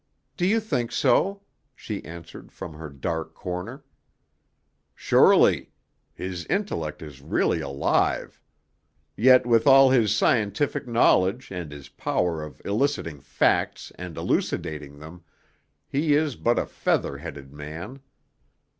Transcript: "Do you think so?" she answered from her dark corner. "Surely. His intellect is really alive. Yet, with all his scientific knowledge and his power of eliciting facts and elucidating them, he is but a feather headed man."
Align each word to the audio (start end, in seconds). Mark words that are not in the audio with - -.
"Do 0.35 0.47
you 0.47 0.59
think 0.59 0.91
so?" 0.91 1.43
she 1.75 2.03
answered 2.03 2.51
from 2.51 2.73
her 2.73 2.89
dark 2.89 3.35
corner. 3.35 3.83
"Surely. 4.95 5.69
His 6.15 6.43
intellect 6.47 7.03
is 7.03 7.21
really 7.21 7.61
alive. 7.61 8.41
Yet, 9.15 9.45
with 9.45 9.67
all 9.67 9.91
his 9.91 10.11
scientific 10.11 10.87
knowledge 10.87 11.51
and 11.51 11.71
his 11.71 11.87
power 11.89 12.41
of 12.43 12.59
eliciting 12.65 13.19
facts 13.21 13.91
and 13.93 14.17
elucidating 14.17 14.97
them, 14.97 15.23
he 15.87 16.15
is 16.15 16.35
but 16.35 16.57
a 16.57 16.65
feather 16.65 17.19
headed 17.19 17.53
man." 17.53 17.99